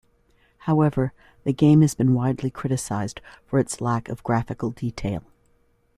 [0.65, 1.13] However,
[1.43, 5.21] the game has been widely criticized for its lack of graphical detail.